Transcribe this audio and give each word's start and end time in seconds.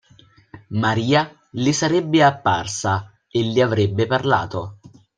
Maria 0.69 1.31
le 1.51 1.71
sarebbe 1.73 2.23
apparsa 2.23 3.13
e 3.29 3.43
le 3.43 3.61
avrebbe 3.61 4.07
parlato. 4.07 4.79